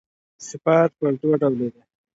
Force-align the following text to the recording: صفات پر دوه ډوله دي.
صفات 0.47 0.89
پر 0.99 1.11
دوه 1.21 1.35
ډوله 1.41 1.67
دي. 1.73 1.81